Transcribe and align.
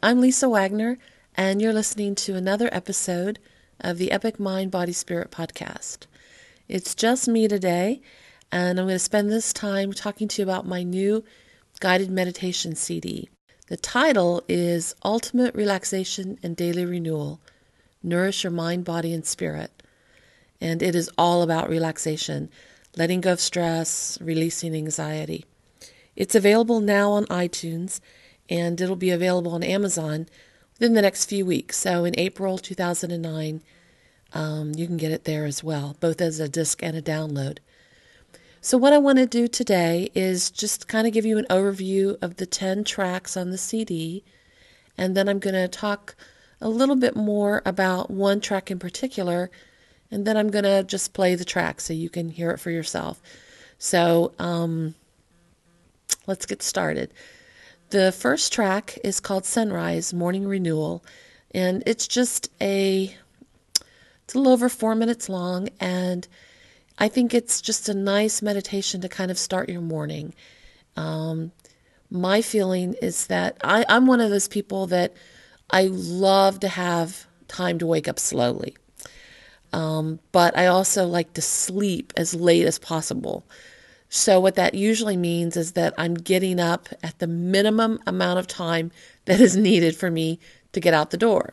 I'm 0.00 0.20
Lisa 0.20 0.48
Wagner, 0.48 0.96
and 1.36 1.60
you're 1.60 1.72
listening 1.72 2.14
to 2.16 2.36
another 2.36 2.68
episode 2.70 3.40
of 3.80 3.98
the 3.98 4.12
Epic 4.12 4.38
Mind 4.38 4.70
Body 4.70 4.92
Spirit 4.92 5.32
podcast. 5.32 6.06
It's 6.68 6.94
just 6.94 7.26
me 7.26 7.48
today, 7.48 8.00
and 8.52 8.78
I'm 8.78 8.86
going 8.86 8.94
to 8.94 9.00
spend 9.00 9.28
this 9.28 9.52
time 9.52 9.92
talking 9.92 10.28
to 10.28 10.40
you 10.40 10.46
about 10.46 10.68
my 10.68 10.84
new 10.84 11.24
guided 11.80 12.12
meditation 12.12 12.76
CD. 12.76 13.28
The 13.66 13.76
title 13.76 14.44
is 14.48 14.94
Ultimate 15.04 15.56
Relaxation 15.56 16.38
and 16.44 16.54
Daily 16.54 16.84
Renewal 16.84 17.40
Nourish 18.00 18.44
Your 18.44 18.52
Mind, 18.52 18.84
Body, 18.84 19.12
and 19.12 19.26
Spirit. 19.26 19.82
And 20.60 20.80
it 20.80 20.94
is 20.94 21.10
all 21.18 21.42
about 21.42 21.68
relaxation, 21.68 22.50
letting 22.96 23.20
go 23.20 23.32
of 23.32 23.40
stress, 23.40 24.16
releasing 24.20 24.76
anxiety. 24.76 25.44
It's 26.14 26.36
available 26.36 26.78
now 26.78 27.10
on 27.10 27.24
iTunes 27.26 27.98
and 28.48 28.80
it'll 28.80 28.96
be 28.96 29.10
available 29.10 29.52
on 29.52 29.62
Amazon 29.62 30.26
within 30.74 30.94
the 30.94 31.02
next 31.02 31.26
few 31.26 31.44
weeks. 31.44 31.78
So 31.78 32.04
in 32.04 32.18
April 32.18 32.58
2009, 32.58 33.62
um, 34.32 34.72
you 34.74 34.86
can 34.86 34.96
get 34.96 35.12
it 35.12 35.24
there 35.24 35.44
as 35.44 35.64
well, 35.64 35.96
both 36.00 36.20
as 36.20 36.40
a 36.40 36.48
disc 36.48 36.82
and 36.82 36.96
a 36.96 37.02
download. 37.02 37.58
So, 38.60 38.76
what 38.76 38.92
I 38.92 38.98
want 38.98 39.18
to 39.18 39.26
do 39.26 39.46
today 39.46 40.10
is 40.14 40.50
just 40.50 40.88
kind 40.88 41.06
of 41.06 41.12
give 41.12 41.24
you 41.24 41.38
an 41.38 41.46
overview 41.48 42.20
of 42.20 42.36
the 42.36 42.46
10 42.46 42.84
tracks 42.84 43.36
on 43.36 43.50
the 43.50 43.58
CD, 43.58 44.24
and 44.96 45.16
then 45.16 45.28
I'm 45.28 45.38
going 45.38 45.54
to 45.54 45.68
talk 45.68 46.16
a 46.60 46.68
little 46.68 46.96
bit 46.96 47.14
more 47.14 47.62
about 47.64 48.10
one 48.10 48.40
track 48.40 48.70
in 48.70 48.78
particular, 48.78 49.50
and 50.10 50.26
then 50.26 50.36
I'm 50.36 50.50
going 50.50 50.64
to 50.64 50.82
just 50.82 51.12
play 51.14 51.36
the 51.36 51.44
track 51.44 51.80
so 51.80 51.92
you 51.92 52.10
can 52.10 52.30
hear 52.30 52.50
it 52.50 52.58
for 52.58 52.70
yourself. 52.70 53.22
So, 53.78 54.32
um, 54.40 54.96
let's 56.26 56.44
get 56.44 56.60
started. 56.60 57.14
The 57.90 58.12
first 58.12 58.52
track 58.52 58.98
is 59.02 59.18
called 59.18 59.46
Sunrise 59.46 60.12
Morning 60.12 60.46
Renewal, 60.46 61.02
and 61.54 61.82
it's 61.86 62.06
just 62.06 62.50
a 62.60 63.14
it's 64.22 64.34
a 64.34 64.38
little 64.38 64.52
over 64.52 64.68
four 64.68 64.94
minutes 64.94 65.30
long, 65.30 65.70
and 65.80 66.28
I 66.98 67.08
think 67.08 67.32
it's 67.32 67.62
just 67.62 67.88
a 67.88 67.94
nice 67.94 68.42
meditation 68.42 69.00
to 69.00 69.08
kind 69.08 69.30
of 69.30 69.38
start 69.38 69.70
your 69.70 69.80
morning. 69.80 70.34
Um, 70.96 71.52
my 72.10 72.42
feeling 72.42 72.92
is 73.00 73.28
that 73.28 73.56
I, 73.64 73.86
I'm 73.88 74.06
one 74.06 74.20
of 74.20 74.28
those 74.28 74.48
people 74.48 74.88
that 74.88 75.14
I 75.70 75.84
love 75.90 76.60
to 76.60 76.68
have 76.68 77.26
time 77.46 77.78
to 77.78 77.86
wake 77.86 78.06
up 78.06 78.18
slowly. 78.18 78.76
Um, 79.72 80.18
but 80.32 80.58
I 80.58 80.66
also 80.66 81.06
like 81.06 81.32
to 81.34 81.42
sleep 81.42 82.12
as 82.18 82.34
late 82.34 82.66
as 82.66 82.78
possible. 82.78 83.46
So, 84.10 84.40
what 84.40 84.54
that 84.54 84.74
usually 84.74 85.16
means 85.16 85.56
is 85.56 85.72
that 85.72 85.92
I'm 85.98 86.14
getting 86.14 86.58
up 86.58 86.88
at 87.02 87.18
the 87.18 87.26
minimum 87.26 88.00
amount 88.06 88.38
of 88.38 88.46
time 88.46 88.90
that 89.26 89.40
is 89.40 89.56
needed 89.56 89.96
for 89.96 90.10
me 90.10 90.38
to 90.72 90.80
get 90.80 90.94
out 90.94 91.10
the 91.10 91.18
door. 91.18 91.52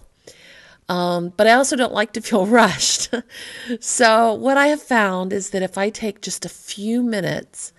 Um, 0.88 1.34
but 1.36 1.48
I 1.48 1.54
also 1.54 1.76
don't 1.76 1.94
like 1.94 2.14
to 2.14 2.22
feel 2.22 2.46
rushed. 2.64 3.14
so, 3.80 4.34
what 4.34 4.58
I 4.58 4.68
have 4.68 4.82
found 4.82 5.34
is 5.34 5.50
that 5.50 5.64
if 5.64 5.78
I 5.78 5.90
take 5.90 6.22
just 6.22 6.46
a 6.46 6.50
few 6.50 7.04
minutes 7.04 7.74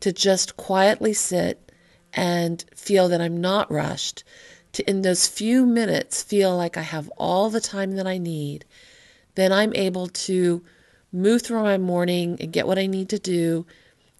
to 0.00 0.12
just 0.12 0.56
quietly 0.56 1.12
sit 1.12 1.72
and 2.12 2.64
feel 2.74 3.08
that 3.08 3.20
I'm 3.20 3.40
not 3.40 3.70
rushed, 3.70 4.24
to 4.72 4.88
in 4.88 5.02
those 5.02 5.28
few 5.28 5.66
minutes 5.66 6.22
feel 6.22 6.56
like 6.56 6.76
I 6.76 6.82
have 6.82 7.08
all 7.16 7.50
the 7.50 7.60
time 7.60 7.92
that 7.92 8.06
I 8.06 8.18
need, 8.18 8.64
then 9.34 9.52
I'm 9.52 9.74
able 9.74 10.08
to 10.08 10.62
move 11.12 11.42
through 11.42 11.62
my 11.62 11.78
morning 11.78 12.36
and 12.40 12.52
get 12.52 12.66
what 12.66 12.78
I 12.78 12.86
need 12.86 13.08
to 13.10 13.18
do 13.18 13.66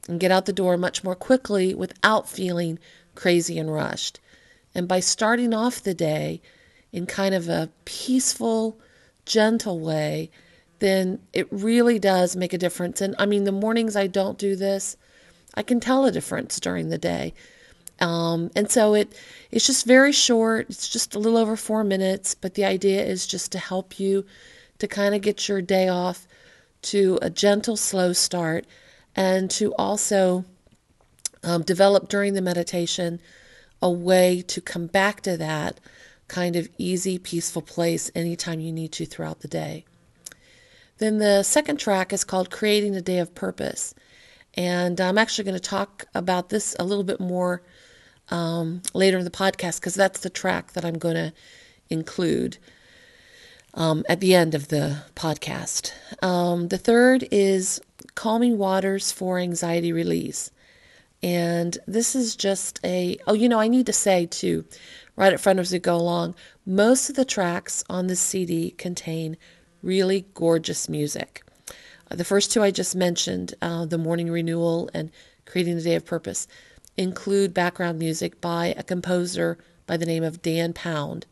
and 0.09 0.21
get 0.21 0.31
out 0.31 0.47
the 0.47 0.53
door 0.53 0.77
much 0.77 1.05
more 1.05 1.15
quickly 1.15 1.75
without 1.75 2.29
feeling 2.29 2.79
crazy 3.15 3.59
and 3.59 3.73
rushed. 3.73 4.21
And 4.75 4.89
by 4.89 5.01
starting 5.01 5.53
off 5.53 5.83
the 5.83 5.95
day 5.95 6.41
in 6.93 7.07
kind 7.07 7.35
of 7.35 7.49
a 7.49 7.71
peaceful, 7.85 8.79
gentle 9.25 9.81
way, 9.81 10.31
then 10.79 11.21
it 11.33 11.47
really 11.51 11.99
does 11.99 12.37
make 12.37 12.53
a 12.53 12.59
difference. 12.59 13.01
And 13.01 13.15
I 13.19 13.27
mean, 13.27 13.45
the 13.45 13.53
mornings 13.53 13.97
I 13.97 14.07
don't 14.07 14.39
do 14.39 14.57
this, 14.57 14.97
I 15.55 15.63
can 15.63 15.81
tell 15.81 16.07
a 16.07 16.13
difference 16.13 16.59
during 16.59 16.89
the 16.89 16.99
day. 16.99 17.35
Um, 18.01 18.51
and 18.57 18.71
so 18.71 18.95
it 18.95 19.15
it's 19.51 19.67
just 19.67 19.85
very 19.85 20.13
short. 20.13 20.71
It's 20.71 20.89
just 20.89 21.15
a 21.15 21.19
little 21.19 21.39
over 21.39 21.57
four 21.57 21.85
minutes, 21.85 22.35
but 22.35 22.55
the 22.55 22.65
idea 22.65 23.05
is 23.05 23.27
just 23.27 23.53
to 23.53 23.59
help 23.59 24.01
you 24.01 24.25
to 24.79 24.89
kind 24.89 25.15
of 25.15 25.21
get 25.21 25.49
your 25.49 25.61
day 25.61 25.89
off 25.89 26.27
to 26.83 27.19
a 27.21 27.29
gentle, 27.29 27.77
slow 27.77 28.15
start 28.15 28.65
and 29.21 29.51
to 29.51 29.75
also 29.75 30.47
um, 31.45 31.61
develop 31.63 32.09
during 32.09 32.33
the 32.33 32.41
meditation 32.41 33.21
a 33.83 33.91
way 33.91 34.41
to 34.41 34.63
come 34.63 34.87
back 34.87 35.21
to 35.21 35.37
that 35.37 35.79
kind 36.27 36.57
of 36.57 36.71
easy, 36.79 37.19
peaceful 37.19 37.61
place 37.61 38.11
anytime 38.15 38.61
you 38.61 38.73
need 38.73 38.93
to 38.93 39.05
throughout 39.05 39.41
the 39.41 39.49
day. 39.49 39.85
Then 40.97 41.19
the 41.19 41.43
second 41.43 41.77
track 41.77 42.15
is 42.15 42.25
called 42.25 42.51
Creating 42.51 42.97
a 42.97 43.03
Day 43.03 43.19
of 43.19 43.35
Purpose. 43.35 43.95
And 44.55 44.99
I'm 44.99 45.19
actually 45.19 45.45
going 45.45 45.61
to 45.61 45.61
talk 45.61 46.07
about 46.15 46.49
this 46.49 46.75
a 46.79 46.85
little 46.85 47.05
bit 47.05 47.21
more 47.21 47.63
um, 48.31 48.81
later 48.95 49.19
in 49.19 49.25
the 49.25 49.31
podcast 49.31 49.81
because 49.81 49.95
that's 49.95 50.21
the 50.21 50.31
track 50.31 50.73
that 50.73 50.85
I'm 50.87 50.97
going 50.97 51.17
to 51.17 51.35
include 51.91 52.57
um, 53.75 54.05
at 54.09 54.21
the 54.21 54.35
end 54.35 54.55
of 54.55 54.69
the 54.69 55.03
podcast. 55.15 55.93
Um, 56.23 56.69
the 56.69 56.79
third 56.79 57.27
is 57.31 57.81
calming 58.15 58.59
waters 58.59 59.13
for 59.13 59.39
anxiety 59.39 59.93
release. 59.93 60.51
And 61.23 61.77
this 61.87 62.15
is 62.15 62.35
just 62.35 62.81
a, 62.83 63.19
oh, 63.27 63.35
you 63.35 63.49
know, 63.49 63.61
I 63.61 63.69
need 63.69 63.87
to 63.87 63.93
say 63.93 64.27
too, 64.27 64.65
right 65.17 65.33
at 65.33 65.41
front 65.41 65.59
as 65.59 65.73
we 65.73 65.79
go 65.79 65.97
along, 65.97 66.35
most 66.65 67.11
of 67.11 67.17
the 67.17 67.25
tracks 67.25 67.85
on 67.91 68.07
this 68.07 68.21
CD 68.21 68.71
contain 68.73 69.37
really 69.83 70.27
gorgeous 70.35 70.89
music. 70.89 71.43
Uh, 72.11 72.17
the 72.17 72.25
first 72.25 72.51
two 72.51 72.63
I 72.63 72.71
just 72.71 72.97
mentioned, 72.97 73.55
uh, 73.61 73.85
The 73.85 73.99
Morning 73.99 74.31
Renewal 74.31 74.91
and 74.95 75.11
Creating 75.45 75.77
the 75.77 75.83
Day 75.83 75.95
of 75.95 76.07
Purpose, 76.07 76.49
include 76.97 77.55
background 77.55 77.99
music 77.99 78.41
by 78.41 78.75
a 78.77 78.83
composer 78.83 79.59
by 79.87 79.97
the 79.97 80.07
name 80.07 80.25
of 80.25 80.43
Dan 80.43 80.73
Pound. 80.73 81.27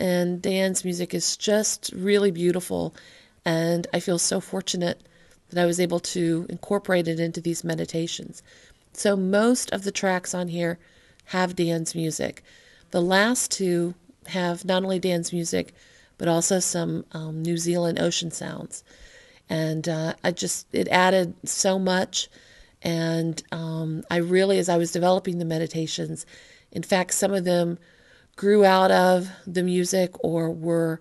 And 0.00 0.40
Dan's 0.40 0.84
music 0.84 1.12
is 1.14 1.36
just 1.36 1.90
really 1.94 2.30
beautiful, 2.30 2.94
and 3.44 3.86
I 3.92 4.00
feel 4.00 4.18
so 4.18 4.40
fortunate 4.40 5.02
that 5.50 5.62
I 5.62 5.66
was 5.66 5.80
able 5.80 6.00
to 6.00 6.46
incorporate 6.48 7.08
it 7.08 7.18
into 7.18 7.40
these 7.40 7.64
meditations. 7.64 8.42
So 8.92 9.16
most 9.16 9.72
of 9.72 9.84
the 9.84 9.92
tracks 9.92 10.34
on 10.34 10.48
here 10.48 10.78
have 11.26 11.56
Dan's 11.56 11.94
music. 11.94 12.42
The 12.90 13.02
last 13.02 13.50
two 13.50 13.94
have 14.26 14.64
not 14.64 14.82
only 14.82 14.98
Dan's 14.98 15.32
music, 15.32 15.74
but 16.16 16.28
also 16.28 16.58
some 16.58 17.04
um, 17.12 17.42
New 17.42 17.56
Zealand 17.56 18.00
ocean 18.00 18.30
sounds. 18.30 18.84
And 19.48 19.88
uh, 19.88 20.14
I 20.22 20.32
just, 20.32 20.66
it 20.72 20.88
added 20.88 21.34
so 21.44 21.78
much. 21.78 22.28
And 22.82 23.42
um, 23.52 24.04
I 24.10 24.16
really, 24.16 24.58
as 24.58 24.68
I 24.68 24.76
was 24.76 24.92
developing 24.92 25.38
the 25.38 25.44
meditations, 25.44 26.26
in 26.72 26.82
fact, 26.82 27.14
some 27.14 27.32
of 27.32 27.44
them 27.44 27.78
grew 28.38 28.64
out 28.64 28.92
of 28.92 29.28
the 29.48 29.64
music 29.64 30.12
or 30.20 30.48
were 30.48 31.00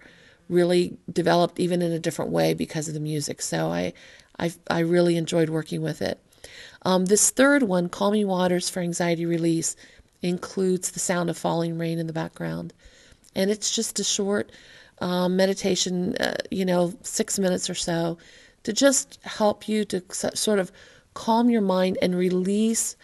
really 0.49 0.97
developed 1.13 1.59
even 1.59 1.83
in 1.83 1.91
a 1.91 1.99
different 1.99 2.31
way 2.31 2.55
because 2.55 2.87
of 2.87 2.95
the 2.95 2.99
music. 2.99 3.43
So 3.43 3.71
I, 3.71 3.93
I, 4.39 4.51
I 4.71 4.79
really 4.79 5.17
enjoyed 5.17 5.49
working 5.49 5.83
with 5.83 6.01
it. 6.01 6.19
Um, 6.81 7.05
this 7.05 7.29
third 7.29 7.61
one, 7.61 7.89
Calming 7.89 8.27
Waters 8.27 8.71
for 8.71 8.79
Anxiety 8.79 9.27
Release, 9.27 9.75
includes 10.23 10.89
the 10.89 10.99
sound 10.99 11.29
of 11.29 11.37
falling 11.37 11.77
rain 11.77 11.99
in 11.99 12.07
the 12.07 12.13
background. 12.13 12.73
And 13.35 13.51
it's 13.51 13.75
just 13.75 13.99
a 13.99 14.03
short 14.03 14.51
um, 14.99 15.35
meditation, 15.35 16.15
uh, 16.15 16.37
you 16.49 16.65
know, 16.65 16.95
six 17.03 17.37
minutes 17.37 17.69
or 17.69 17.75
so, 17.75 18.17
to 18.63 18.73
just 18.73 19.19
help 19.23 19.69
you 19.69 19.85
to 19.85 20.01
sort 20.33 20.57
of 20.57 20.72
calm 21.13 21.51
your 21.51 21.61
mind 21.61 21.99
and 22.01 22.16
release 22.16 22.95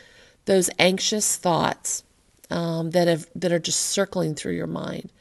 those 0.45 0.71
anxious 0.79 1.35
thoughts 1.35 2.03
um, 2.53 2.91
that 2.91 3.07
have 3.07 3.27
that 3.35 3.51
are 3.51 3.59
just 3.59 3.79
circling 3.79 4.35
through 4.35 4.53
your 4.53 4.67
mind. 4.67 5.11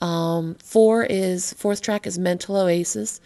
Um, 0.00 0.56
four 0.56 1.04
is 1.04 1.52
fourth 1.52 1.82
track 1.82 2.06
is 2.06 2.18
mental 2.18 2.56
oasis. 2.56 3.20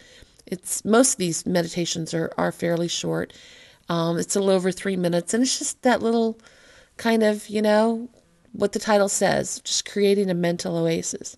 It's 0.45 0.83
most 0.85 1.13
of 1.13 1.17
these 1.17 1.45
meditations 1.45 2.13
are 2.13 2.31
are 2.37 2.51
fairly 2.51 2.89
short. 2.89 3.33
Um, 3.87 4.19
it's 4.19 4.35
a 4.35 4.39
little 4.39 4.53
over 4.53 4.71
three 4.71 4.97
minutes, 4.97 5.33
and 5.33 5.41
it's 5.41 5.57
just 5.57 5.81
that 5.81 6.03
little 6.03 6.37
kind 6.97 7.23
of 7.23 7.47
you 7.49 7.61
know 7.61 8.09
what 8.51 8.73
the 8.73 8.79
title 8.79 9.09
says, 9.09 9.61
just 9.63 9.89
creating 9.89 10.29
a 10.29 10.33
mental 10.33 10.77
oasis. 10.77 11.37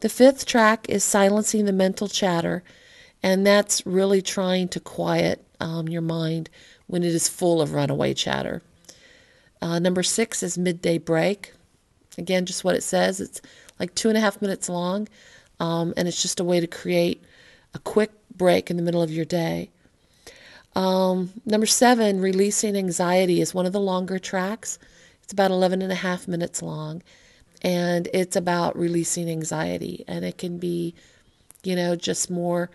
The 0.00 0.08
fifth 0.08 0.46
track 0.46 0.86
is 0.88 1.04
silencing 1.04 1.64
the 1.66 1.72
mental 1.72 2.08
chatter, 2.08 2.62
and 3.22 3.46
that's 3.46 3.86
really 3.86 4.22
trying 4.22 4.68
to 4.68 4.80
quiet 4.80 5.44
um, 5.60 5.88
your 5.88 6.02
mind 6.02 6.48
when 6.86 7.02
it 7.02 7.14
is 7.14 7.28
full 7.28 7.60
of 7.60 7.72
runaway 7.72 8.14
chatter. 8.14 8.62
Uh, 9.62 9.78
number 9.78 10.02
six 10.02 10.42
is 10.42 10.58
midday 10.58 10.98
break. 10.98 11.52
Again, 12.18 12.46
just 12.46 12.64
what 12.64 12.74
it 12.76 12.82
says. 12.82 13.20
It's 13.20 13.40
like 13.78 13.94
two 13.94 14.08
and 14.08 14.16
a 14.16 14.20
half 14.20 14.40
minutes 14.40 14.68
long, 14.68 15.08
um, 15.60 15.92
and 15.96 16.08
it's 16.08 16.22
just 16.22 16.40
a 16.40 16.44
way 16.44 16.60
to 16.60 16.66
create 16.66 17.22
a 17.74 17.78
quick 17.78 18.10
break 18.34 18.70
in 18.70 18.76
the 18.76 18.82
middle 18.82 19.02
of 19.02 19.10
your 19.10 19.24
day. 19.24 19.70
Um, 20.74 21.32
number 21.46 21.66
seven, 21.66 22.20
releasing 22.20 22.76
anxiety 22.76 23.40
is 23.40 23.54
one 23.54 23.66
of 23.66 23.72
the 23.72 23.80
longer 23.80 24.18
tracks. 24.18 24.78
It's 25.22 25.32
about 25.32 25.50
11 25.50 25.82
and 25.82 25.90
a 25.90 25.96
half 25.96 26.28
minutes 26.28 26.62
long. 26.62 27.02
and 27.62 28.08
it's 28.12 28.36
about 28.36 28.76
releasing 28.78 29.28
anxiety. 29.30 30.04
And 30.06 30.24
it 30.24 30.38
can 30.38 30.58
be, 30.58 30.94
you 31.64 31.74
know, 31.74 31.96
just 31.96 32.30
more 32.30 32.70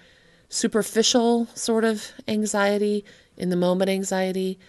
superficial 0.49 1.45
sort 1.55 1.85
of 1.85 2.11
anxiety, 2.27 3.05
in 3.37 3.49
the 3.49 3.55
moment 3.55 3.89
anxiety. 3.89 4.59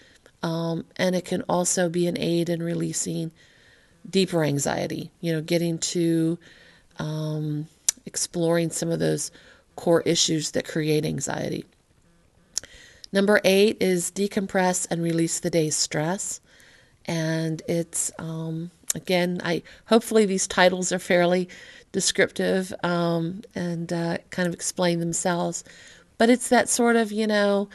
Um, 0.43 0.85
and 0.97 1.15
it 1.15 1.25
can 1.25 1.41
also 1.43 1.89
be 1.89 2.05
an 2.05 2.17
aid 2.17 2.49
in 2.49 2.61
releasing 2.61 3.31
deeper 4.07 4.43
anxiety, 4.43 5.09
you 5.21 5.33
know, 5.33 5.41
getting 5.41 5.79
to 5.79 6.37
um, 6.99 7.67
exploring 8.05 8.69
some 8.69 8.91
of 8.91 8.99
those 8.99 9.31
core 9.77 10.01
issues 10.01 10.51
that 10.51 10.67
create 10.67 11.05
anxiety. 11.05 11.65
Number 13.11 13.39
eight 13.43 13.77
is 13.79 14.11
decompress 14.11 14.87
and 14.91 15.01
release 15.01 15.39
the 15.39 15.49
day's 15.49 15.75
stress. 15.75 16.41
And 17.05 17.61
it's, 17.67 18.11
um, 18.19 18.71
again, 18.95 19.39
I 19.43 19.63
hopefully 19.85 20.25
these 20.25 20.47
titles 20.47 20.91
are 20.91 20.99
fairly 20.99 21.47
descriptive 21.91 22.73
um, 22.83 23.43
and 23.55 23.93
uh, 23.93 24.17
kind 24.29 24.47
of 24.47 24.53
explain 24.53 24.99
themselves. 24.99 25.63
But 26.17 26.29
it's 26.29 26.49
that 26.49 26.69
sort 26.69 26.95
of, 26.95 27.11
you 27.11 27.27
know, 27.27 27.69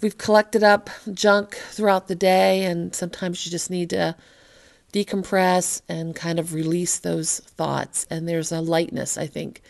we've 0.00 0.18
collected 0.18 0.62
up 0.62 0.90
junk 1.12 1.54
throughout 1.54 2.08
the 2.08 2.14
day, 2.14 2.64
and 2.64 2.94
sometimes 2.94 3.44
you 3.44 3.50
just 3.50 3.70
need 3.70 3.90
to 3.90 4.16
decompress 4.92 5.82
and 5.88 6.14
kind 6.16 6.38
of 6.38 6.54
release 6.54 6.98
those 6.98 7.40
thoughts. 7.40 8.06
And 8.10 8.28
there's 8.28 8.52
a 8.52 8.60
lightness, 8.60 9.18
I 9.18 9.26
think, 9.26 9.62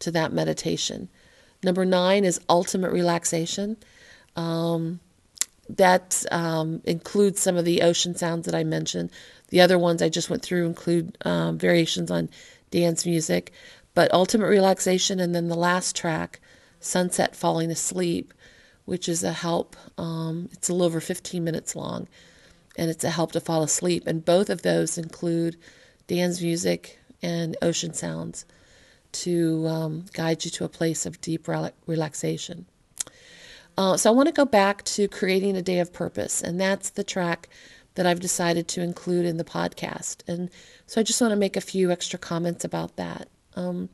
to 0.00 0.10
that 0.12 0.32
meditation. 0.32 1.08
Number 1.62 1.84
nine 1.84 2.24
is 2.24 2.40
ultimate 2.48 2.92
relaxation. 2.92 3.76
Um, 4.36 5.00
that 5.68 6.24
um, 6.30 6.82
includes 6.84 7.40
some 7.40 7.56
of 7.56 7.64
the 7.64 7.82
ocean 7.82 8.14
sounds 8.14 8.46
that 8.46 8.54
I 8.54 8.64
mentioned. 8.64 9.10
The 9.48 9.60
other 9.60 9.78
ones 9.78 10.02
I 10.02 10.08
just 10.08 10.28
went 10.28 10.42
through 10.42 10.66
include 10.66 11.16
um, 11.24 11.56
variations 11.58 12.10
on 12.10 12.28
Dan's 12.70 13.06
music, 13.06 13.52
but 13.94 14.12
ultimate 14.12 14.48
relaxation. 14.48 15.20
And 15.20 15.34
then 15.34 15.48
the 15.48 15.54
last 15.54 15.96
track, 15.96 16.40
Sunset 16.80 17.34
Falling 17.34 17.70
Asleep, 17.70 18.34
which 18.84 19.08
is 19.08 19.24
a 19.24 19.32
help. 19.32 19.76
Um, 19.98 20.48
it's 20.52 20.68
a 20.68 20.72
little 20.72 20.86
over 20.86 21.00
15 21.00 21.42
minutes 21.42 21.74
long, 21.74 22.08
and 22.76 22.90
it's 22.90 23.04
a 23.04 23.10
help 23.10 23.32
to 23.32 23.40
fall 23.40 23.62
asleep. 23.62 24.06
And 24.06 24.24
both 24.24 24.50
of 24.50 24.62
those 24.62 24.98
include 24.98 25.56
Dan's 26.06 26.42
music 26.42 26.98
and 27.22 27.56
ocean 27.62 27.94
sounds 27.94 28.44
to 29.12 29.66
um, 29.68 30.04
guide 30.12 30.44
you 30.44 30.50
to 30.50 30.64
a 30.64 30.68
place 30.68 31.06
of 31.06 31.20
deep 31.20 31.48
relaxation. 31.86 32.66
Uh, 33.76 33.96
so 33.96 34.10
I 34.10 34.12
want 34.12 34.28
to 34.28 34.32
go 34.32 34.44
back 34.44 34.84
to 34.84 35.08
creating 35.08 35.56
a 35.56 35.62
day 35.62 35.80
of 35.80 35.92
purpose, 35.92 36.42
and 36.42 36.60
that's 36.60 36.90
the 36.90 37.04
track 37.04 37.48
that 37.94 38.06
I've 38.06 38.20
decided 38.20 38.68
to 38.68 38.82
include 38.82 39.24
in 39.24 39.36
the 39.36 39.44
podcast. 39.44 40.28
And 40.28 40.50
so 40.86 41.00
I 41.00 41.04
just 41.04 41.20
want 41.20 41.32
to 41.32 41.36
make 41.36 41.56
a 41.56 41.60
few 41.60 41.90
extra 41.90 42.18
comments 42.18 42.64
about 42.64 42.96
that. 42.96 43.28
Um, 43.56 43.88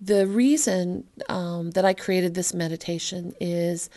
the 0.00 0.26
reason 0.26 1.04
um, 1.28 1.72
that 1.72 1.84
I 1.84 1.92
created 1.92 2.34
this 2.34 2.54
meditation 2.54 3.34
is 3.40 3.90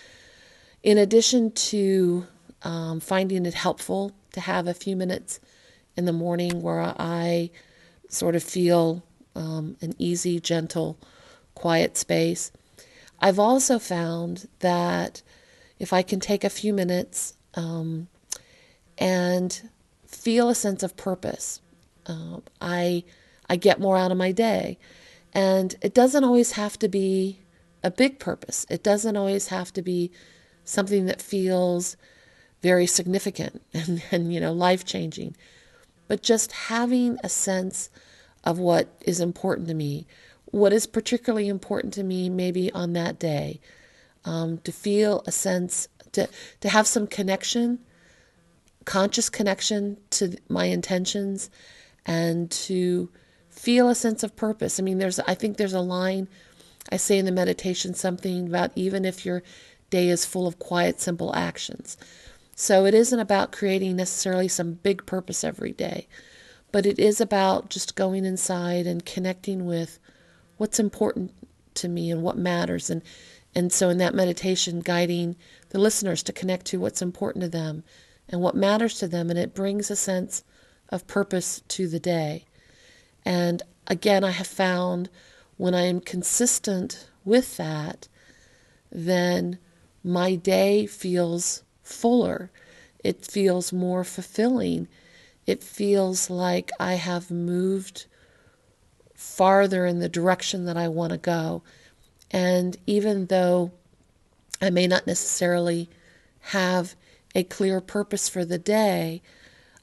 in 0.81 0.97
addition 0.97 1.51
to 1.51 2.27
um, 2.63 2.99
finding 2.99 3.45
it 3.45 3.53
helpful 3.53 4.11
to 4.33 4.41
have 4.41 4.67
a 4.67 4.73
few 4.73 4.95
minutes 4.95 5.39
in 5.95 6.05
the 6.05 6.13
morning 6.13 6.61
where 6.61 6.81
I 6.81 7.51
sort 8.09 8.35
of 8.35 8.43
feel 8.43 9.03
um, 9.35 9.77
an 9.81 9.93
easy, 9.97 10.39
gentle, 10.39 10.97
quiet 11.55 11.97
space. 11.97 12.51
I've 13.19 13.39
also 13.39 13.79
found 13.79 14.47
that 14.59 15.21
if 15.79 15.93
I 15.93 16.01
can 16.01 16.19
take 16.19 16.43
a 16.43 16.49
few 16.49 16.73
minutes 16.73 17.35
um, 17.55 18.07
and 18.97 19.69
feel 20.05 20.49
a 20.49 20.55
sense 20.55 20.83
of 20.83 20.97
purpose, 20.97 21.61
uh, 22.05 22.39
I 22.61 23.03
I 23.49 23.55
get 23.55 23.79
more 23.79 23.97
out 23.97 24.11
of 24.11 24.17
my 24.17 24.31
day, 24.31 24.77
and 25.33 25.75
it 25.81 25.93
doesn't 25.93 26.23
always 26.23 26.53
have 26.53 26.77
to 26.79 26.87
be 26.87 27.39
a 27.83 27.91
big 27.91 28.19
purpose. 28.19 28.65
It 28.69 28.83
doesn't 28.83 29.17
always 29.17 29.47
have 29.47 29.73
to 29.73 29.81
be 29.81 30.11
something 30.63 31.05
that 31.05 31.21
feels 31.21 31.97
very 32.61 32.85
significant 32.85 33.61
and, 33.73 34.01
and 34.11 34.33
you 34.33 34.39
know 34.39 34.53
life 34.53 34.85
changing, 34.85 35.35
but 36.07 36.23
just 36.23 36.51
having 36.51 37.17
a 37.23 37.29
sense 37.29 37.89
of 38.43 38.59
what 38.59 38.89
is 39.05 39.19
important 39.19 39.67
to 39.67 39.73
me, 39.73 40.05
what 40.45 40.73
is 40.73 40.85
particularly 40.85 41.47
important 41.47 41.93
to 41.93 42.03
me, 42.03 42.29
maybe 42.29 42.71
on 42.73 42.93
that 42.93 43.17
day, 43.19 43.59
um, 44.25 44.57
to 44.59 44.71
feel 44.71 45.23
a 45.25 45.31
sense, 45.31 45.87
to, 46.11 46.27
to 46.61 46.69
have 46.69 46.85
some 46.85 47.07
connection, 47.07 47.79
conscious 48.85 49.29
connection 49.29 49.97
to 50.11 50.37
my 50.49 50.65
intentions, 50.65 51.49
and 52.05 52.51
to 52.51 53.09
feel 53.53 53.89
a 53.89 53.95
sense 53.95 54.23
of 54.23 54.35
purpose. 54.35 54.79
I 54.79 54.83
mean, 54.83 54.97
there's, 54.97 55.19
I 55.19 55.35
think 55.35 55.57
there's 55.57 55.73
a 55.73 55.79
line 55.79 56.27
I 56.91 56.97
say 56.97 57.17
in 57.17 57.25
the 57.25 57.31
meditation 57.31 57.93
something 57.93 58.47
about 58.47 58.71
even 58.75 59.05
if 59.05 59.25
your 59.25 59.41
day 59.89 60.09
is 60.09 60.25
full 60.25 60.47
of 60.47 60.59
quiet, 60.59 60.99
simple 60.99 61.33
actions. 61.35 61.97
So 62.55 62.85
it 62.85 62.93
isn't 62.93 63.19
about 63.19 63.51
creating 63.51 63.95
necessarily 63.95 64.47
some 64.47 64.73
big 64.73 65.05
purpose 65.05 65.43
every 65.43 65.71
day 65.71 66.07
but 66.73 66.87
it 66.87 66.97
is 66.97 67.21
about 67.21 67.69
just 67.69 67.95
going 67.95 68.25
inside 68.25 68.87
and 68.87 69.05
connecting 69.05 69.65
with 69.65 69.99
what's 70.57 70.79
important 70.79 71.31
to 71.75 71.87
me 71.87 72.11
and 72.11 72.21
what 72.21 72.35
matters 72.35 72.89
and 72.89 73.01
and 73.55 73.71
so 73.71 73.89
in 73.89 73.99
that 73.99 74.15
meditation 74.15 74.79
guiding 74.79 75.35
the 75.69 75.79
listeners 75.79 76.23
to 76.23 76.33
connect 76.33 76.65
to 76.65 76.79
what's 76.79 77.01
important 77.01 77.43
to 77.43 77.49
them 77.49 77.83
and 78.27 78.41
what 78.41 78.55
matters 78.55 78.97
to 78.97 79.07
them 79.07 79.29
and 79.29 79.39
it 79.39 79.53
brings 79.53 79.89
a 79.89 79.95
sense 79.95 80.43
of 80.89 81.07
purpose 81.07 81.61
to 81.67 81.87
the 81.87 81.99
day 81.99 82.43
and 83.25 83.63
again 83.87 84.23
i 84.23 84.31
have 84.31 84.47
found 84.47 85.09
when 85.57 85.73
i 85.73 85.81
am 85.81 85.99
consistent 85.99 87.07
with 87.25 87.57
that 87.57 88.07
then 88.91 89.57
my 90.03 90.35
day 90.35 90.85
feels 90.85 91.63
fuller 91.81 92.51
it 93.03 93.25
feels 93.25 93.73
more 93.73 94.03
fulfilling 94.03 94.87
it 95.45 95.63
feels 95.63 96.29
like 96.29 96.71
I 96.79 96.93
have 96.93 97.29
moved 97.29 98.05
farther 99.13 99.85
in 99.85 99.99
the 99.99 100.09
direction 100.09 100.65
that 100.65 100.77
I 100.77 100.87
want 100.87 101.11
to 101.11 101.17
go. 101.17 101.63
And 102.31 102.77
even 102.87 103.27
though 103.27 103.71
I 104.61 104.69
may 104.69 104.87
not 104.87 105.05
necessarily 105.05 105.89
have 106.47 106.95
a 107.35 107.43
clear 107.43 107.81
purpose 107.81 108.29
for 108.29 108.45
the 108.45 108.57
day, 108.57 109.21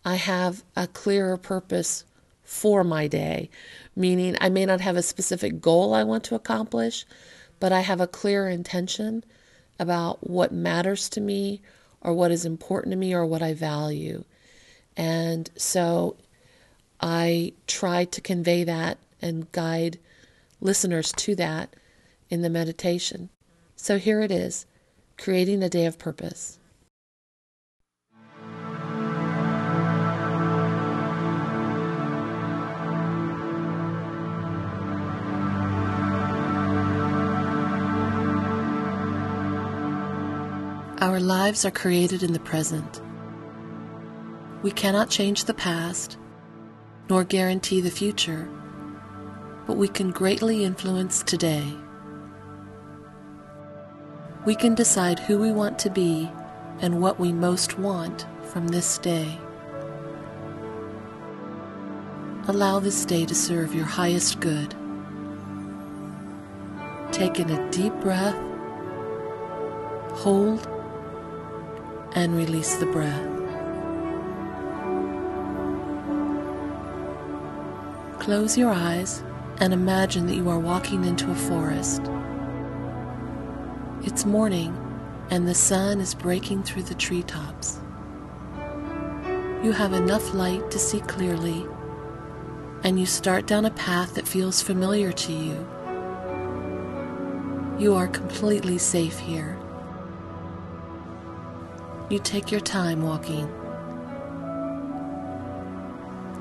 I 0.04 0.14
have 0.16 0.64
a 0.76 0.86
clearer 0.86 1.36
purpose 1.36 2.04
for 2.50 2.82
my 2.82 3.06
day. 3.06 3.48
Meaning, 3.94 4.36
I 4.40 4.48
may 4.48 4.66
not 4.66 4.80
have 4.80 4.96
a 4.96 5.02
specific 5.02 5.60
goal 5.60 5.94
I 5.94 6.02
want 6.02 6.24
to 6.24 6.34
accomplish, 6.34 7.06
but 7.60 7.70
I 7.72 7.80
have 7.80 8.00
a 8.00 8.08
clear 8.08 8.48
intention 8.48 9.22
about 9.78 10.28
what 10.28 10.50
matters 10.50 11.08
to 11.10 11.20
me 11.20 11.62
or 12.00 12.12
what 12.12 12.32
is 12.32 12.44
important 12.44 12.90
to 12.90 12.96
me 12.96 13.14
or 13.14 13.24
what 13.24 13.40
I 13.40 13.54
value. 13.54 14.24
And 14.96 15.48
so 15.56 16.16
I 17.00 17.52
try 17.68 18.04
to 18.06 18.20
convey 18.20 18.64
that 18.64 18.98
and 19.22 19.50
guide 19.52 20.00
listeners 20.60 21.12
to 21.12 21.36
that 21.36 21.72
in 22.30 22.42
the 22.42 22.50
meditation. 22.50 23.28
So 23.76 23.96
here 23.96 24.22
it 24.22 24.32
is 24.32 24.66
creating 25.16 25.62
a 25.62 25.68
day 25.68 25.86
of 25.86 26.00
purpose. 26.00 26.58
Our 41.00 41.18
lives 41.18 41.64
are 41.64 41.70
created 41.70 42.22
in 42.22 42.34
the 42.34 42.40
present. 42.40 43.00
We 44.60 44.70
cannot 44.70 45.08
change 45.08 45.44
the 45.44 45.54
past, 45.54 46.18
nor 47.08 47.24
guarantee 47.24 47.80
the 47.80 47.90
future, 47.90 48.46
but 49.66 49.78
we 49.78 49.88
can 49.88 50.10
greatly 50.10 50.62
influence 50.62 51.22
today. 51.22 51.64
We 54.44 54.54
can 54.54 54.74
decide 54.74 55.18
who 55.20 55.38
we 55.38 55.52
want 55.52 55.78
to 55.78 55.90
be 55.90 56.30
and 56.82 57.00
what 57.00 57.18
we 57.18 57.32
most 57.32 57.78
want 57.78 58.26
from 58.42 58.68
this 58.68 58.98
day. 58.98 59.38
Allow 62.46 62.78
this 62.80 63.06
day 63.06 63.24
to 63.24 63.34
serve 63.34 63.74
your 63.74 63.86
highest 63.86 64.40
good. 64.40 64.74
Take 67.10 67.40
in 67.40 67.48
a 67.48 67.70
deep 67.70 67.94
breath, 68.02 68.36
hold, 70.12 70.68
and 72.14 72.34
release 72.34 72.76
the 72.76 72.86
breath. 72.86 73.26
Close 78.20 78.56
your 78.58 78.70
eyes 78.70 79.22
and 79.58 79.72
imagine 79.72 80.26
that 80.26 80.36
you 80.36 80.48
are 80.48 80.58
walking 80.58 81.04
into 81.04 81.30
a 81.30 81.34
forest. 81.34 82.02
It's 84.02 84.24
morning 84.24 84.76
and 85.30 85.46
the 85.46 85.54
sun 85.54 86.00
is 86.00 86.14
breaking 86.14 86.64
through 86.64 86.82
the 86.82 86.94
treetops. 86.94 87.80
You 89.62 89.72
have 89.72 89.92
enough 89.92 90.32
light 90.34 90.70
to 90.70 90.78
see 90.78 91.00
clearly, 91.00 91.66
and 92.82 92.98
you 92.98 93.04
start 93.04 93.46
down 93.46 93.66
a 93.66 93.70
path 93.70 94.14
that 94.14 94.26
feels 94.26 94.62
familiar 94.62 95.12
to 95.12 95.32
you. 95.32 95.68
You 97.78 97.94
are 97.94 98.08
completely 98.08 98.78
safe 98.78 99.18
here. 99.18 99.59
You 102.10 102.18
take 102.18 102.50
your 102.50 102.60
time 102.60 103.02
walking. 103.02 103.46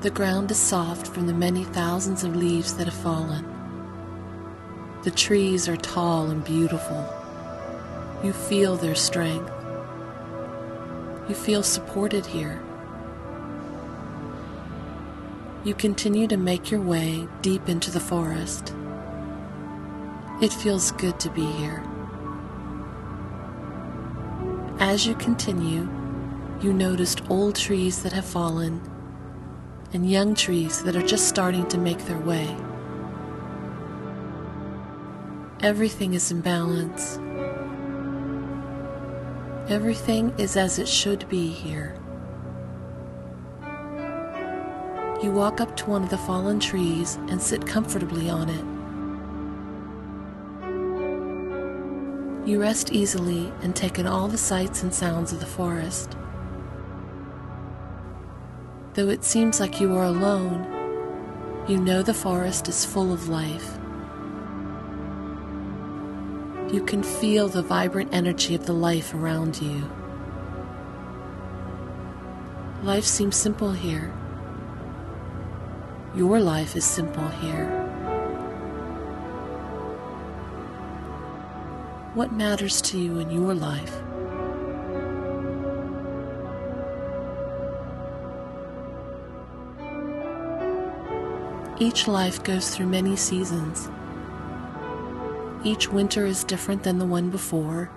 The 0.00 0.10
ground 0.10 0.50
is 0.50 0.58
soft 0.58 1.06
from 1.06 1.28
the 1.28 1.32
many 1.32 1.62
thousands 1.62 2.24
of 2.24 2.34
leaves 2.34 2.74
that 2.74 2.86
have 2.86 3.02
fallen. 3.02 3.46
The 5.04 5.12
trees 5.12 5.68
are 5.68 5.76
tall 5.76 6.28
and 6.30 6.42
beautiful. 6.42 7.08
You 8.24 8.32
feel 8.32 8.74
their 8.74 8.96
strength. 8.96 9.48
You 11.28 11.36
feel 11.36 11.62
supported 11.62 12.26
here. 12.26 12.60
You 15.62 15.74
continue 15.74 16.26
to 16.26 16.36
make 16.36 16.72
your 16.72 16.80
way 16.80 17.28
deep 17.42 17.68
into 17.68 17.92
the 17.92 18.00
forest. 18.00 18.74
It 20.42 20.52
feels 20.52 20.90
good 20.90 21.20
to 21.20 21.30
be 21.30 21.46
here. 21.46 21.84
As 24.80 25.06
you 25.06 25.14
continue, 25.14 25.86
you 26.62 26.72
noticed 26.72 27.20
old 27.28 27.54
trees 27.54 28.02
that 28.02 28.14
have 28.14 28.24
fallen 28.24 28.80
and 29.92 30.10
young 30.10 30.34
trees 30.34 30.82
that 30.84 30.96
are 30.96 31.06
just 31.06 31.28
starting 31.28 31.68
to 31.68 31.76
make 31.76 31.98
their 32.06 32.18
way. 32.18 32.56
Everything 35.62 36.14
is 36.14 36.32
in 36.32 36.40
balance. 36.40 37.18
Everything 39.70 40.32
is 40.38 40.56
as 40.56 40.78
it 40.78 40.88
should 40.88 41.28
be 41.28 41.48
here. 41.48 41.94
You 45.22 45.30
walk 45.30 45.60
up 45.60 45.76
to 45.76 45.90
one 45.90 46.04
of 46.04 46.08
the 46.08 46.16
fallen 46.16 46.58
trees 46.58 47.16
and 47.28 47.42
sit 47.42 47.66
comfortably 47.66 48.30
on 48.30 48.48
it. 48.48 48.79
You 52.44 52.60
rest 52.60 52.92
easily 52.92 53.52
and 53.60 53.76
take 53.76 53.98
in 53.98 54.06
all 54.06 54.26
the 54.26 54.38
sights 54.38 54.82
and 54.82 54.94
sounds 54.94 55.32
of 55.32 55.40
the 55.40 55.46
forest. 55.46 56.16
Though 58.94 59.10
it 59.10 59.24
seems 59.24 59.60
like 59.60 59.80
you 59.80 59.94
are 59.96 60.04
alone, 60.04 60.66
you 61.68 61.76
know 61.76 62.02
the 62.02 62.14
forest 62.14 62.68
is 62.68 62.84
full 62.84 63.12
of 63.12 63.28
life. 63.28 63.78
You 66.72 66.82
can 66.82 67.02
feel 67.02 67.48
the 67.48 67.62
vibrant 67.62 68.14
energy 68.14 68.54
of 68.54 68.64
the 68.64 68.72
life 68.72 69.12
around 69.12 69.60
you. 69.60 69.90
Life 72.82 73.04
seems 73.04 73.36
simple 73.36 73.72
here. 73.72 74.12
Your 76.14 76.40
life 76.40 76.74
is 76.74 76.84
simple 76.84 77.28
here. 77.28 77.79
What 82.14 82.32
matters 82.32 82.80
to 82.82 82.98
you 82.98 83.20
in 83.20 83.30
your 83.30 83.54
life? 83.54 84.02
Each 91.78 92.08
life 92.08 92.42
goes 92.42 92.74
through 92.74 92.86
many 92.86 93.14
seasons. 93.14 93.88
Each 95.62 95.88
winter 95.88 96.26
is 96.26 96.42
different 96.42 96.82
than 96.82 96.98
the 96.98 97.06
one 97.06 97.30
before. 97.30 97.92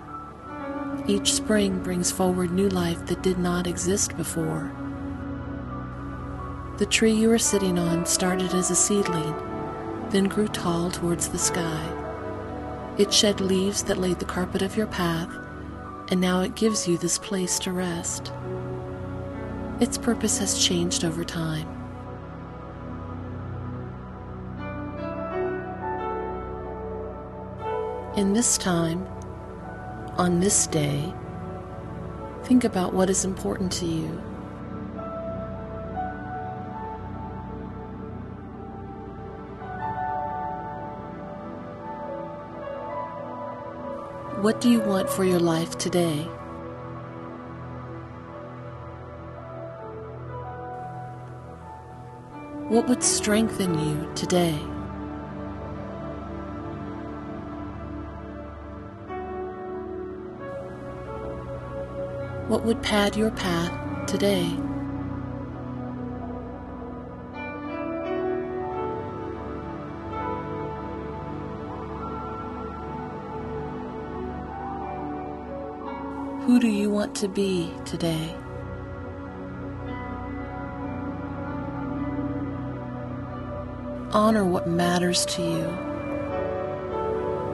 Each 1.08 1.34
spring 1.34 1.82
brings 1.82 2.12
forward 2.12 2.52
new 2.52 2.68
life 2.68 3.04
that 3.06 3.24
did 3.24 3.38
not 3.38 3.66
exist 3.66 4.16
before. 4.16 4.70
The 6.78 6.86
tree 6.86 7.12
you 7.12 7.32
are 7.32 7.38
sitting 7.38 7.80
on 7.80 8.06
started 8.06 8.54
as 8.54 8.70
a 8.70 8.76
seedling, 8.76 9.34
then 10.10 10.24
grew 10.24 10.46
tall 10.46 10.92
towards 10.92 11.30
the 11.30 11.38
sky. 11.38 11.93
It 12.96 13.12
shed 13.12 13.40
leaves 13.40 13.82
that 13.84 13.98
laid 13.98 14.20
the 14.20 14.24
carpet 14.24 14.62
of 14.62 14.76
your 14.76 14.86
path, 14.86 15.28
and 16.10 16.20
now 16.20 16.42
it 16.42 16.54
gives 16.54 16.86
you 16.86 16.96
this 16.96 17.18
place 17.18 17.58
to 17.60 17.72
rest. 17.72 18.32
Its 19.80 19.98
purpose 19.98 20.38
has 20.38 20.64
changed 20.64 21.04
over 21.04 21.24
time. 21.24 21.68
In 28.16 28.32
this 28.32 28.56
time, 28.56 29.04
on 30.16 30.38
this 30.38 30.68
day, 30.68 31.12
think 32.44 32.62
about 32.62 32.94
what 32.94 33.10
is 33.10 33.24
important 33.24 33.72
to 33.72 33.86
you. 33.86 34.22
What 44.44 44.60
do 44.60 44.68
you 44.68 44.80
want 44.80 45.08
for 45.08 45.24
your 45.24 45.40
life 45.40 45.78
today? 45.78 46.18
What 52.68 52.86
would 52.86 53.02
strengthen 53.02 53.78
you 53.78 54.12
today? 54.14 54.52
What 62.48 62.66
would 62.66 62.82
pad 62.82 63.16
your 63.16 63.30
path 63.30 64.06
today? 64.06 64.54
To 77.14 77.28
be 77.28 77.72
today? 77.84 78.34
Honor 84.10 84.44
what 84.44 84.68
matters 84.68 85.24
to 85.26 85.42
you. 85.42 85.64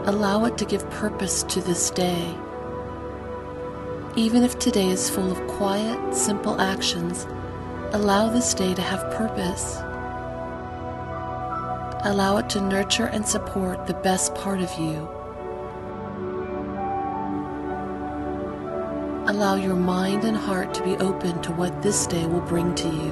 Allow 0.07 0.47
it 0.47 0.57
to 0.59 0.65
give 0.65 0.89
purpose 0.91 1.43
to 1.45 1.61
this 1.61 1.91
day. 1.91 2.35
Even 4.17 4.43
if 4.43 4.59
today 4.59 4.89
is 4.89 5.11
full 5.11 5.31
of 5.31 5.47
quiet, 5.47 6.15
simple 6.15 6.61
actions, 6.61 7.27
allow 7.93 8.31
this 8.31 8.55
day 8.55 8.75
to 8.75 8.83
have 8.83 9.15
purpose. 9.15 9.77
Allow 12.03 12.39
it 12.39 12.49
to 12.51 12.61
nurture 12.63 13.07
and 13.07 13.27
support 13.27 13.87
the 13.87 13.95
best 13.95 14.35
part 14.35 14.61
of 14.61 14.73
you 14.79 15.20
Allow 19.41 19.55
your 19.55 19.75
mind 19.75 20.25
and 20.25 20.37
heart 20.37 20.75
to 20.75 20.83
be 20.83 20.97
open 20.99 21.41
to 21.41 21.53
what 21.53 21.81
this 21.81 22.07
day 22.07 22.27
will 22.27 22.43
bring 22.43 22.75
to 22.75 22.89
you. 22.89 23.11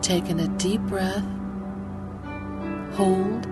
Take 0.00 0.30
in 0.30 0.38
a 0.38 0.46
deep 0.46 0.80
breath, 0.82 1.24
hold, 2.92 3.46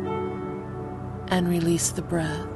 and 1.26 1.48
release 1.48 1.90
the 1.90 2.02
breath. 2.02 2.46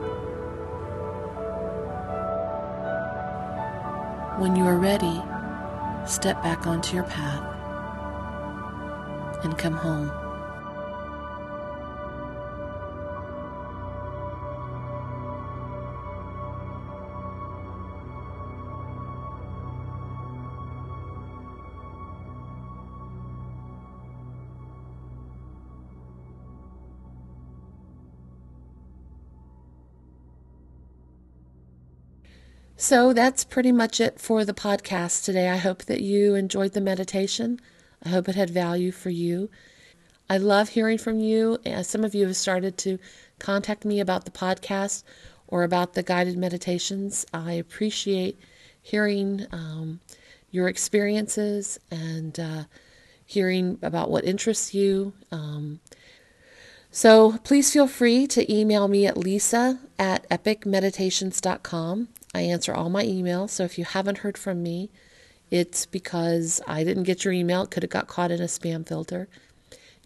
When 4.38 4.54
you 4.54 4.64
are 4.64 4.78
ready, 4.78 5.20
step 6.06 6.40
back 6.44 6.68
onto 6.68 6.94
your 6.94 7.02
path 7.02 7.42
and 9.42 9.58
come 9.58 9.75
home. 9.75 10.21
So 32.82 33.12
that's 33.12 33.44
pretty 33.44 33.70
much 33.70 34.00
it 34.00 34.18
for 34.18 34.44
the 34.44 34.52
podcast 34.52 35.24
today. 35.24 35.48
I 35.48 35.56
hope 35.56 35.84
that 35.84 36.00
you 36.00 36.34
enjoyed 36.34 36.72
the 36.72 36.80
meditation. 36.80 37.60
I 38.04 38.08
hope 38.08 38.28
it 38.28 38.34
had 38.34 38.50
value 38.50 38.90
for 38.90 39.08
you. 39.08 39.50
I 40.28 40.38
love 40.38 40.70
hearing 40.70 40.98
from 40.98 41.20
you. 41.20 41.58
Some 41.82 42.02
of 42.02 42.12
you 42.12 42.26
have 42.26 42.34
started 42.34 42.76
to 42.78 42.98
contact 43.38 43.84
me 43.84 44.00
about 44.00 44.24
the 44.24 44.32
podcast 44.32 45.04
or 45.46 45.62
about 45.62 45.92
the 45.92 46.02
guided 46.02 46.36
meditations. 46.36 47.24
I 47.32 47.52
appreciate 47.52 48.36
hearing 48.82 49.46
um, 49.52 50.00
your 50.50 50.66
experiences 50.66 51.78
and 51.88 52.40
uh, 52.40 52.64
hearing 53.24 53.78
about 53.80 54.10
what 54.10 54.24
interests 54.24 54.74
you. 54.74 55.12
Um, 55.30 55.78
so 56.90 57.38
please 57.44 57.72
feel 57.72 57.86
free 57.86 58.26
to 58.26 58.52
email 58.52 58.88
me 58.88 59.06
at 59.06 59.16
lisa 59.16 59.78
at 60.00 60.28
epicmeditations.com. 60.30 62.08
I 62.34 62.42
answer 62.42 62.74
all 62.74 62.90
my 62.90 63.04
emails, 63.04 63.50
so 63.50 63.64
if 63.64 63.78
you 63.78 63.84
haven't 63.84 64.18
heard 64.18 64.38
from 64.38 64.62
me 64.62 64.90
it's 65.52 65.84
because 65.84 66.62
I 66.66 66.82
didn't 66.82 67.02
get 67.02 67.26
your 67.26 67.34
email. 67.34 67.64
It 67.64 67.70
could 67.70 67.82
have 67.82 67.90
got 67.90 68.06
caught 68.06 68.30
in 68.30 68.40
a 68.40 68.44
spam 68.44 68.88
filter. 68.88 69.28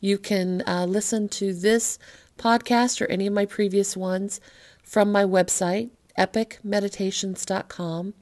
You 0.01 0.19
can 0.19 0.65
uh, 0.67 0.87
listen 0.87 1.29
to 1.29 1.55
this 1.55 2.01
podcast 2.37 3.01
or 3.01 3.07
any 3.07 3.29
of 3.29 3.33
my 3.33 3.47
previous 3.47 3.97
ones 3.97 4.41
from 4.83 5.13
my 5.13 5.23
website, 5.23 5.91
epicmeditations.com, 6.19 8.15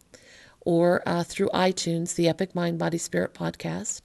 or 0.60 1.02
uh, 1.06 1.24
through 1.24 1.48
iTunes, 1.54 2.14
the 2.14 2.28
Epic 2.28 2.54
Mind 2.54 2.78
Body 2.78 2.98
Spirit 2.98 3.32
podcast. 3.32 4.02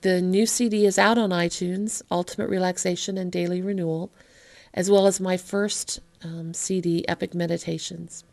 The 0.00 0.20
new 0.20 0.44
CD 0.44 0.84
is 0.84 0.98
out 0.98 1.18
on 1.18 1.30
iTunes, 1.30 2.02
Ultimate 2.10 2.48
Relaxation 2.48 3.16
and 3.16 3.30
Daily 3.30 3.62
Renewal, 3.62 4.10
as 4.74 4.90
well 4.90 5.06
as 5.06 5.20
my 5.20 5.36
first 5.36 6.00
um, 6.24 6.54
CD, 6.54 7.06
Epic 7.06 7.34
Meditations. 7.34 8.24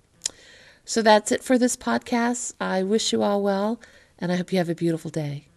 So 0.90 1.04
that's 1.04 1.32
it 1.32 1.44
for 1.44 1.60
this 1.60 1.78
podcast. 1.78 2.56
I 2.60 2.82
wish 2.82 3.14
you 3.14 3.22
all 3.22 3.44
well, 3.44 3.80
and 4.18 4.32
I 4.32 4.38
hope 4.38 4.52
you 4.52 4.58
have 4.58 4.70
a 4.70 4.74
beautiful 4.74 5.12
day. 5.12 5.49